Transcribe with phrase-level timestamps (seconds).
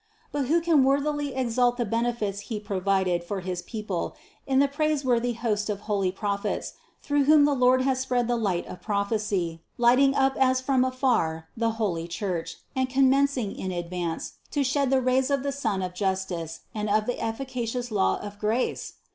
[0.31, 0.31] 162.
[0.31, 4.15] But who can worthily exalt the benefits He pro vided for his people
[4.47, 8.65] in the praiseworthy host of holy Prophets, through whom the Lord has spread the light
[8.65, 14.63] of prophecy, lighting up as from afar the holy Church, and commencing in advance to
[14.63, 18.93] shed the rays of the Sun of justice and of the efficacious law of grace?